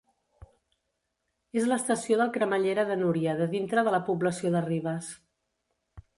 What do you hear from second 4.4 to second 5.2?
de Ribes.